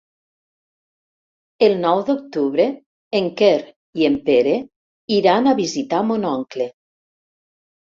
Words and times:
El 1.67 1.75
nou 1.83 2.01
d'octubre 2.07 2.65
en 3.21 3.29
Quer 3.43 3.53
i 4.01 4.09
en 4.09 4.17
Pere 4.31 4.57
iran 5.21 5.53
a 5.53 5.57
visitar 5.63 6.03
mon 6.11 6.29
oncle. 6.35 6.71